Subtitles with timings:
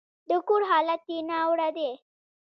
[0.29, 1.91] د کور حالت يې ناوړه دی.